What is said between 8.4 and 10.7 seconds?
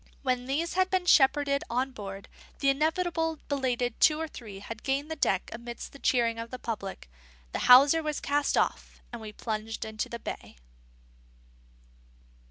off, and we plunged into the bay.